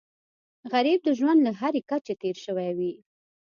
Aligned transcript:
غریب 0.73 0.99
د 1.03 1.09
ژوند 1.19 1.39
له 1.47 1.51
هرې 1.59 1.81
کچې 1.89 2.13
تېر 2.21 2.35
شوی 2.45 2.69
وي 2.77 2.93